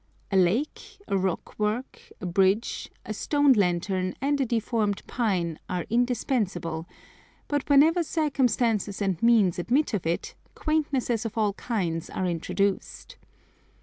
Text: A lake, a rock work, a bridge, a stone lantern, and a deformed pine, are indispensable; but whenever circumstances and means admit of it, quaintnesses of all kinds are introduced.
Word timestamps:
A 0.31 0.35
lake, 0.35 0.97
a 1.07 1.15
rock 1.15 1.59
work, 1.59 1.99
a 2.19 2.25
bridge, 2.25 2.89
a 3.05 3.13
stone 3.13 3.53
lantern, 3.53 4.15
and 4.19 4.41
a 4.41 4.47
deformed 4.47 5.05
pine, 5.05 5.59
are 5.69 5.85
indispensable; 5.91 6.87
but 7.47 7.69
whenever 7.69 8.01
circumstances 8.01 8.99
and 8.99 9.21
means 9.21 9.59
admit 9.59 9.93
of 9.93 10.07
it, 10.07 10.33
quaintnesses 10.55 11.23
of 11.23 11.37
all 11.37 11.53
kinds 11.53 12.09
are 12.09 12.25
introduced. 12.25 13.17